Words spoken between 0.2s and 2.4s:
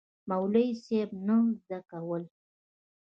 مولوي صېب نه زده کول